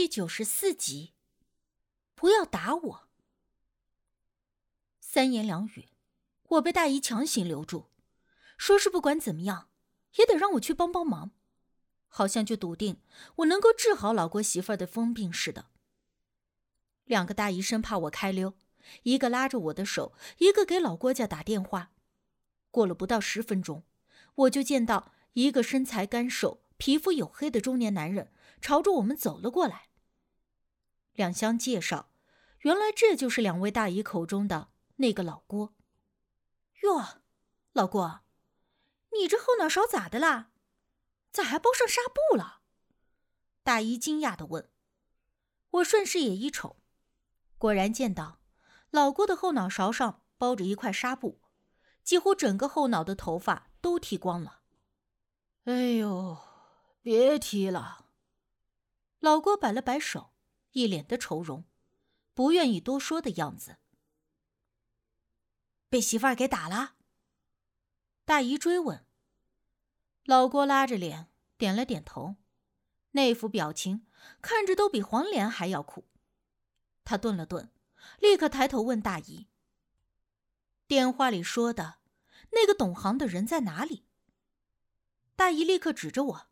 [0.00, 1.12] 第九十四集，
[2.14, 3.08] 不要打我。
[4.98, 5.90] 三言两语，
[6.44, 7.90] 我被大姨强行留住，
[8.56, 9.68] 说是不管怎么样，
[10.14, 11.32] 也得让我去帮帮忙，
[12.08, 13.02] 好像就笃定
[13.36, 15.66] 我能够治好老郭媳妇儿的疯病似的。
[17.04, 18.54] 两个大姨生怕我开溜，
[19.02, 21.92] 一个拉着我的手，一个给老郭家打电话。
[22.70, 23.84] 过了不到十分钟，
[24.34, 29.89] 我就见到一个身材干瘦、皮肤黝黑的中年男人朝着我们走了过来。
[31.20, 32.08] 两相介绍，
[32.60, 35.74] 原来这就是两位大姨口中的那个老郭。
[36.82, 37.20] 哟，
[37.72, 38.22] 老郭，
[39.12, 40.50] 你这后脑勺咋的啦？
[41.30, 42.62] 咋还包上纱布了？
[43.62, 44.70] 大姨惊讶的问。
[45.72, 46.78] 我顺势也一瞅，
[47.58, 48.40] 果然见到
[48.88, 51.42] 老郭的后脑勺上包着一块纱布，
[52.02, 54.62] 几乎整个后脑的头发都剃光了。
[55.64, 56.38] 哎呦，
[57.02, 58.06] 别提了。
[59.18, 60.29] 老郭摆了摆手。
[60.72, 61.64] 一脸的愁容，
[62.34, 63.78] 不愿意多说的样子。
[65.88, 66.94] 被媳妇儿给打了？
[68.24, 69.04] 大姨追问。
[70.24, 72.36] 老郭拉着脸点了点头，
[73.12, 74.06] 那副表情
[74.40, 76.06] 看着都比黄连还要苦。
[77.02, 77.72] 他顿了顿，
[78.20, 79.48] 立刻抬头问大姨
[80.86, 81.98] ：“电话里说的
[82.52, 84.06] 那个懂行的人在哪里？”
[85.34, 86.48] 大姨立刻指着我：“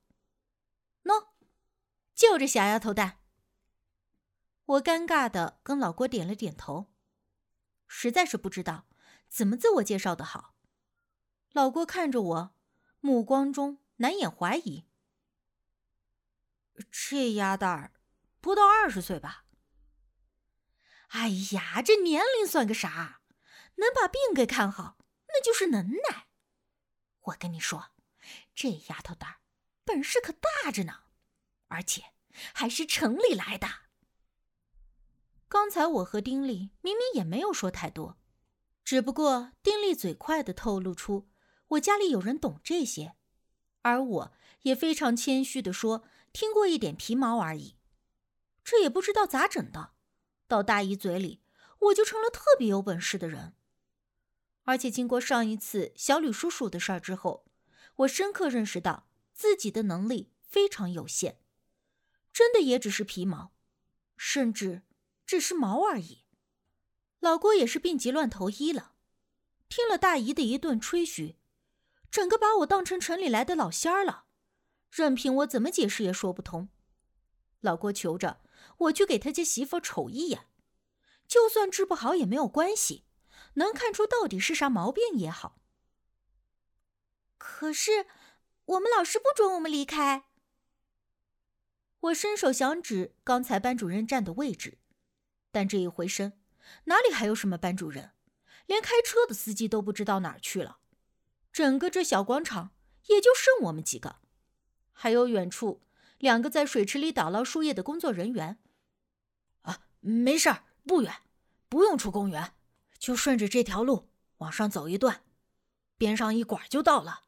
[1.05, 1.29] 喏，
[2.15, 3.18] 就这小丫头蛋。”
[4.69, 6.93] 我尴尬的跟老郭点了点头，
[7.87, 8.87] 实在是不知道
[9.27, 10.57] 怎么自我介绍的好。
[11.53, 12.55] 老郭看着我，
[13.01, 14.85] 目光中难掩怀疑。
[16.91, 17.95] 这丫蛋儿
[18.43, 19.47] 不到二十岁吧？
[21.09, 23.23] 哎呀，这年龄算个啥？
[23.77, 26.27] 能把病给看好，那就是能耐。
[27.21, 27.93] 我跟你说，
[28.55, 29.41] 这丫头蛋儿
[29.85, 31.05] 本事可大着呢，
[31.69, 32.13] 而且
[32.53, 33.88] 还是城里来的。
[35.49, 38.19] 刚才我和丁力明明也没有说太多，
[38.85, 41.27] 只不过丁力嘴快的透露出
[41.69, 43.15] 我家里有人懂这些，
[43.81, 44.33] 而我
[44.63, 46.05] 也非常谦虚的说
[46.35, 47.77] 听过一点皮毛而已。
[48.63, 49.93] 这也不知道咋整的，
[50.47, 51.41] 到大姨嘴里
[51.79, 53.55] 我就成了特别有本事的人。
[54.65, 57.47] 而且经过上一次小吕叔叔的事儿之后，
[57.97, 61.39] 我深刻认识到自己的能力非常有限，
[62.35, 63.53] 真的也只是皮毛，
[64.19, 64.83] 甚至。
[65.29, 66.25] 只是毛而已，
[67.21, 68.95] 老郭也是病急乱投医了。
[69.69, 71.37] 听了大姨的一顿吹嘘，
[72.11, 74.25] 整个把我当成城里来的老仙儿了，
[74.91, 76.71] 任凭我怎么解释也说不通。
[77.61, 78.41] 老郭求着
[78.79, 80.47] 我去给他家媳妇瞅一眼，
[81.27, 83.05] 就算治不好也没有关系，
[83.57, 85.61] 能看出到底是啥毛病也好。
[87.37, 88.07] 可是
[88.65, 90.25] 我们老师不准我们离开。
[92.01, 94.79] 我伸手想指刚才班主任站的位置。
[95.51, 96.39] 但这一回身，
[96.85, 98.13] 哪里还有什么班主任？
[98.67, 100.81] 连开车的司机都不知道哪儿去了。
[101.51, 102.73] 整个这小广场
[103.07, 104.17] 也就剩我们几个，
[104.93, 105.81] 还有远处
[106.19, 108.59] 两个在水池里打捞树叶的工作人员。
[109.63, 111.23] 啊，没事儿，不远，
[111.71, 112.53] 不用出公园，
[112.99, 115.25] 就顺着这条路往上走一段，
[115.97, 117.23] 边上一拐就到了。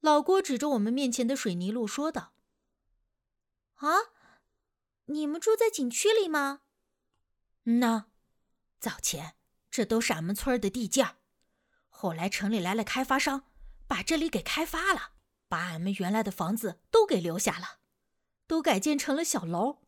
[0.00, 2.32] 老郭指着我们面前的水泥路说道
[3.76, 3.88] ：“啊，
[5.04, 6.62] 你们住在景区里吗？”
[7.64, 8.06] 嗯呐，
[8.78, 9.36] 早前
[9.70, 11.16] 这都是俺们村的地界
[11.88, 13.50] 后来城里来了开发商，
[13.86, 15.12] 把这里给开发了，
[15.48, 17.80] 把俺们原来的房子都给留下了，
[18.46, 19.82] 都改建成了小楼，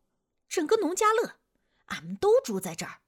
[0.49, 1.39] 整个农家乐，
[1.85, 3.01] 俺们都住在这儿。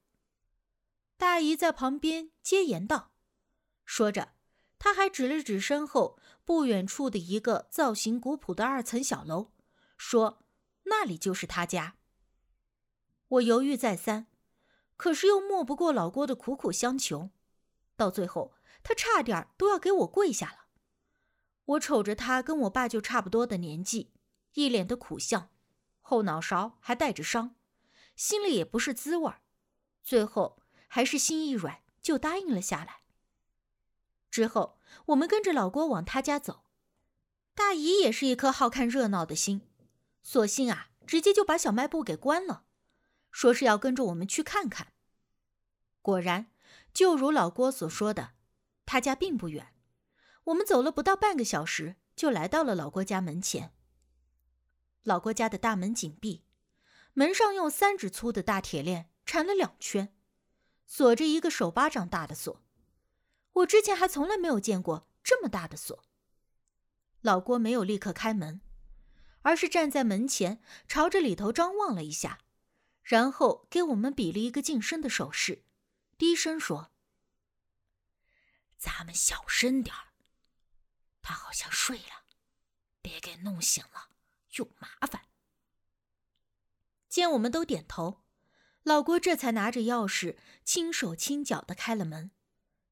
[1.18, 3.12] 大姨在旁边接言道，
[3.86, 4.34] 说着，
[4.78, 9.52] 她还指了指身后不远处的一个造型古朴的二层小楼，
[9.98, 10.44] 说
[10.84, 11.98] 那里就是他家。
[13.28, 14.28] 我犹豫再三。
[15.00, 17.30] 可是又拗不过老郭的苦苦相求，
[17.96, 20.66] 到最后他差点都要给我跪下了。
[21.64, 24.12] 我瞅着他跟我爸就差不多的年纪，
[24.56, 25.50] 一脸的苦相，
[26.02, 27.56] 后脑勺还带着伤，
[28.18, 29.32] 心里也不是滋味
[30.04, 33.04] 最后还是心一软，就答应了下来。
[34.30, 36.66] 之后我们跟着老郭往他家走，
[37.56, 39.62] 大姨也是一颗好看热闹的心，
[40.22, 42.66] 索性啊，直接就把小卖部给关了。
[43.32, 44.92] 说是要跟着我们去看看。
[46.02, 46.52] 果然，
[46.94, 48.32] 就如老郭所说的，
[48.86, 49.74] 他家并不远。
[50.46, 53.74] 我们走了不到半个小时，就来到了老郭家门前。
[55.04, 56.44] 老郭家的大门紧闭，
[57.14, 60.16] 门上用三指粗的大铁链缠了两圈，
[60.86, 62.62] 锁着一个手巴掌大的锁。
[63.54, 66.04] 我之前还从来没有见过这么大的锁。
[67.22, 68.62] 老郭没有立刻开门，
[69.42, 72.40] 而是站在门前，朝着里头张望了一下，
[73.04, 75.64] 然后给我们比了一个噤声的手势，
[76.20, 76.92] 低声说
[78.78, 80.12] ：“咱们小声点儿，
[81.22, 82.26] 他好像睡了，
[83.02, 84.10] 别给弄醒了，
[84.58, 85.30] 有麻烦。”
[87.08, 88.26] 见我们都点头，
[88.84, 92.32] 老郭这才拿着钥匙，轻手轻脚的开了门。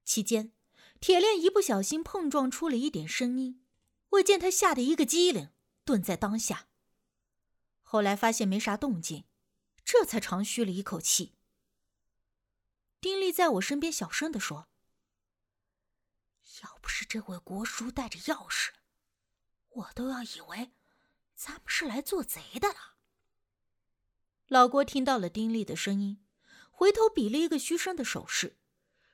[0.06, 0.54] 期间，
[1.02, 3.62] 铁链一不小心碰撞出了一点声音，
[4.12, 5.50] 我见他吓得一个机灵，
[5.84, 6.70] 顿在当下。
[7.82, 9.26] 后来发现没啥动静，
[9.84, 11.37] 这才长吁了一口气。
[13.00, 14.68] 丁力在我身边小声的说
[16.64, 18.72] ：“要不是这位国叔带着钥匙，
[19.70, 20.72] 我都要以为
[21.36, 22.96] 咱们是来做贼的了。”
[24.48, 26.26] 老郭听到了丁力的声音，
[26.72, 28.58] 回头比了一个嘘声的手势。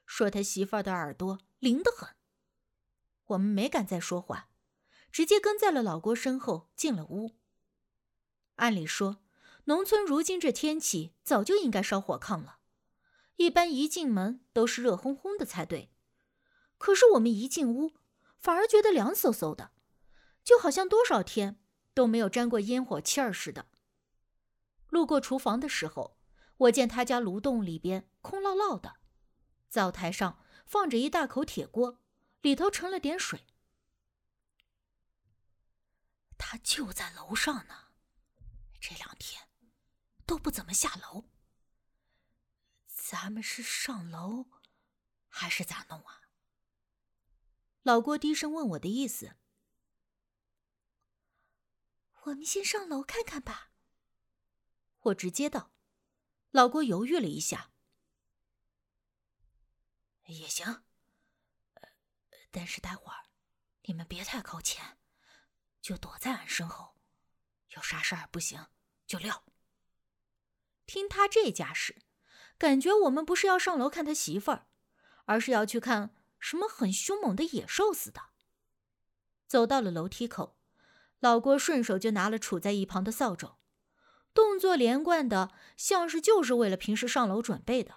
[0.06, 2.16] 说他媳妇儿的耳朵灵得很。
[3.26, 4.50] 我们没敢再说话，
[5.12, 7.38] 直接跟在了老郭身后进了屋。
[8.56, 9.24] 按理说，
[9.66, 12.60] 农村如今这天气早就应该烧火炕了，
[13.44, 15.92] 一般一进门都是热烘烘的才对。
[16.78, 17.94] 可是我们一进屋，
[18.40, 19.72] 反而觉得凉飕飕的，
[20.44, 21.60] 就好像多少天
[21.94, 23.68] 都没有沾过烟火气儿似的。
[24.90, 26.18] 路过厨房的时候，
[26.58, 28.98] 我见他家炉洞里边空落落的。
[29.70, 32.00] 灶台上放着一大口铁锅，
[32.42, 33.48] 里头盛了点水。
[36.38, 37.88] 他就在楼上呢，
[38.80, 39.50] 这两天
[40.26, 41.26] 都不怎么下楼。
[43.06, 44.46] 咱们是上楼，
[45.28, 46.22] 还是咋弄啊？
[47.82, 49.36] 老郭低声问我的意思。
[52.22, 53.74] 我们先上楼看看吧。
[55.00, 55.74] 我直接道。
[56.52, 57.74] 老郭犹豫了一下。
[60.28, 60.86] 也行，
[62.52, 63.26] 但是待会儿
[63.82, 64.98] 你们别太靠前，
[65.82, 66.98] 就躲在俺身后，
[67.72, 68.66] 有啥事儿不行
[69.06, 69.46] 就撂。
[70.86, 72.02] 听他这架势，
[72.64, 74.68] 感觉我们不是要上楼看他媳妇儿，
[75.26, 78.22] 而是要去看什么很凶猛的野兽似的。
[79.46, 80.56] 走到了楼梯口，
[81.20, 83.58] 老郭顺手就拿了杵在一旁的扫帚，
[84.34, 87.96] 动作连贯的，像是就是为了平时上楼准备的。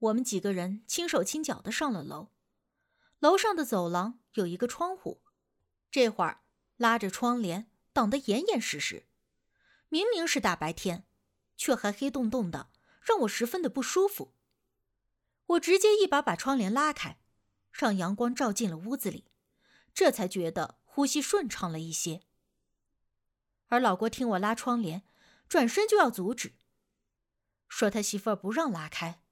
[0.00, 2.28] 我们几个人轻手轻脚的上了楼，
[3.18, 5.22] 楼上的走廊有一个窗户，
[5.90, 6.42] 这会儿
[6.76, 9.06] 拉着窗帘挡得严严实实。
[9.88, 11.06] 明明是大白天，
[11.56, 12.68] 却还黑洞洞的，
[13.10, 14.36] 让我十分的不舒服。
[15.46, 17.18] 我直接一把把窗帘拉开，
[17.72, 19.32] 让阳光照进了屋子里，
[19.92, 22.22] 这才觉得呼吸顺畅了一些。
[23.66, 25.02] 而老郭听我拉窗帘，
[25.48, 26.54] 转身就要阻止，
[27.66, 29.24] 说他媳妇儿不让拉开。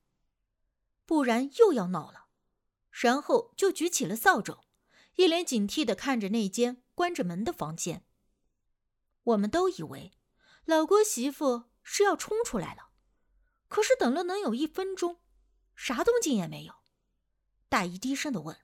[1.07, 2.27] 不然又要闹了，
[2.91, 4.65] 然后就举起了扫帚，
[5.15, 8.05] 一脸警惕的看着那间关着门的房间。
[9.23, 10.13] 我们都以为
[10.65, 12.88] 老郭媳妇是要冲出来了，
[13.69, 15.21] 可是等了能有一分钟，
[15.77, 16.75] 啥动静也没有。
[17.69, 18.59] 大姨低声的问：“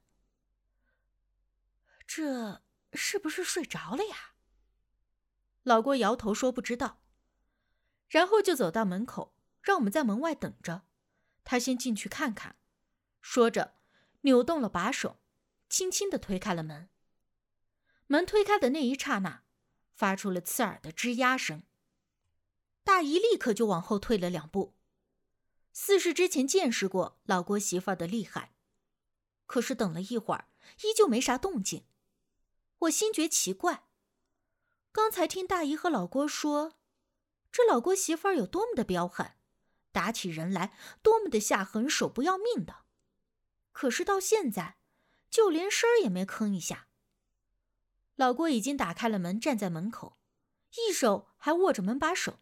[2.07, 2.63] 这
[2.93, 4.33] 是不是睡着了呀？”
[5.63, 7.03] 老郭摇头说：“不知道。”
[8.09, 10.87] 然后就走到门口，让我们在门外等着。
[11.43, 12.57] 他先进去看看，
[13.21, 13.75] 说着，
[14.23, 15.21] 扭动了把手，
[15.69, 16.89] 轻轻的推开了门。
[18.07, 19.43] 门推开的那一刹那，
[19.95, 21.65] 发出了刺耳的吱呀声。
[22.85, 24.74] 大姨立刻就往后退了两步，
[25.75, 28.55] 似是之前见识过老郭媳妇儿的厉害。
[29.45, 30.49] 可是等了一会儿，
[30.83, 31.85] 依旧没啥动静。
[32.79, 33.85] 我心觉奇怪，
[34.91, 36.79] 刚才听大姨和老郭说，
[37.53, 39.37] 这老郭媳妇儿有多么的彪悍。
[39.93, 42.85] 打起人来多么的下狠手，不要命的。
[43.71, 44.79] 可是到现在，
[45.31, 46.89] 就连声儿也没吭一下。
[48.17, 50.19] 老郭已经打开了门，站在门口，
[50.77, 52.41] 一手还握着门把手，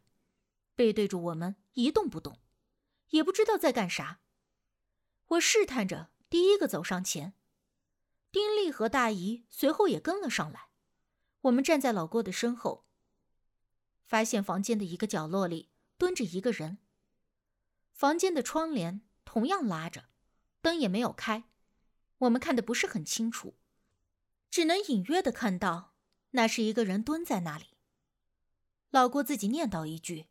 [0.74, 2.38] 背对着我们一动不动，
[3.12, 4.20] 也不知道在干啥。
[5.28, 7.32] 我试探着第一个走上前，
[8.30, 10.68] 丁力和大姨随后也跟了上来。
[11.42, 12.86] 我们站在老郭的身后，
[14.04, 16.78] 发现房间的一个角落里蹲着一个人。
[17.92, 20.08] 房间的窗帘同样拉着，
[20.60, 21.44] 灯也没有开，
[22.18, 23.56] 我们看的不是很清楚，
[24.50, 25.94] 只能隐约的看到
[26.30, 27.76] 那是一个人蹲在那里。
[28.90, 30.26] 老郭自己念叨一句：“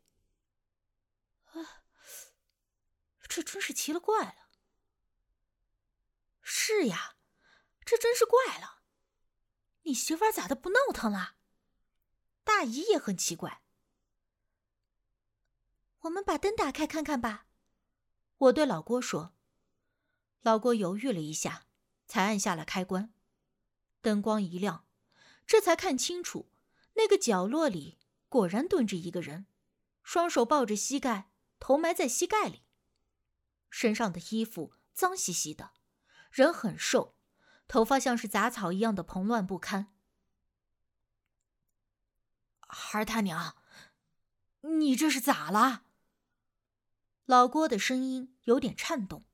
[1.52, 1.84] 啊，
[3.34, 4.50] 这真是奇了怪了。”
[6.42, 7.16] 是呀，
[7.82, 8.82] 这真是怪了。
[9.84, 11.36] 你媳妇儿咋的不闹腾了？
[12.44, 13.62] 大姨也很奇怪。
[16.00, 17.46] 我们把灯打开看看吧。
[18.36, 19.34] 我对老郭说
[20.42, 21.66] ：“老郭犹豫了一下，
[22.06, 23.14] 才按下了开关。
[24.02, 24.86] 灯光一亮，
[25.46, 26.50] 这才看清楚，
[26.94, 27.98] 那个角落里
[28.28, 29.46] 果然蹲着一个人，
[30.02, 32.64] 双手抱着膝盖，头埋在膝盖里，
[33.72, 35.70] 身上的衣服脏兮兮的，
[36.30, 37.16] 人很瘦，
[37.66, 39.94] 头发像是杂草一样的蓬乱不堪。
[42.60, 43.56] 孩儿他娘，
[44.60, 45.84] 你这是咋了？
[47.24, 49.24] 老郭的声音有点颤动。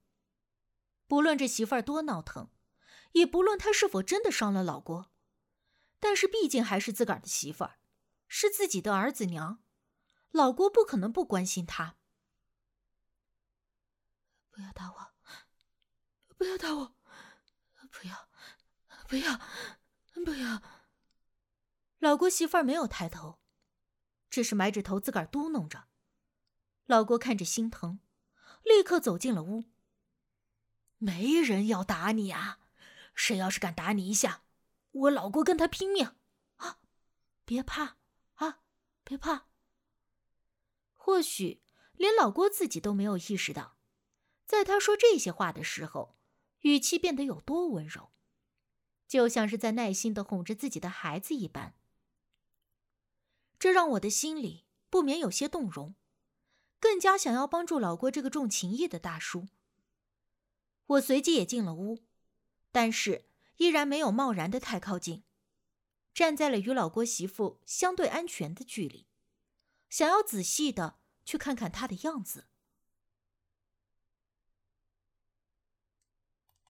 [1.08, 2.48] 不论这媳妇儿多闹腾，
[3.12, 5.10] 也不论她是否真的伤了老郭，
[5.98, 7.80] 但是毕竟还是自个儿的媳妇儿，
[8.28, 9.64] 是自己的儿子娘，
[10.30, 11.96] 老郭不可能不关心她。
[14.58, 15.12] 不要打我！
[16.36, 16.96] 不要打我！
[17.92, 18.28] 不要！
[19.06, 19.40] 不要！
[20.24, 20.60] 不要！
[22.00, 23.38] 老郭媳妇儿没有抬头，
[24.28, 25.86] 只是埋着头自个儿嘟囔着。
[26.86, 28.00] 老郭看着心疼，
[28.64, 29.66] 立刻走进了屋。
[30.96, 32.58] 没人要打你啊！
[33.14, 34.42] 谁要是敢打你一下，
[34.90, 36.16] 我老郭跟他拼命！
[36.56, 36.80] 啊，
[37.44, 37.98] 别怕
[38.34, 38.62] 啊，
[39.04, 39.46] 别怕。
[40.94, 41.62] 或许
[41.92, 43.77] 连老郭自己都没有意识到，
[44.48, 46.16] 在他说这些话的时候，
[46.60, 48.12] 语气变得有多温柔，
[49.06, 51.74] 就像是在耐心的哄着自己的孩子一般。
[53.58, 55.94] 这让我的心里不免有些动容，
[56.80, 59.48] 更加想要帮助老郭这个重情义的大叔。
[60.86, 62.06] 我随即也进了屋，
[62.72, 63.28] 但是
[63.58, 65.24] 依然没有贸然的太靠近，
[66.14, 69.06] 站在了与老郭媳妇相对安全的距离，
[69.90, 72.47] 想要仔细的去看看他的样子。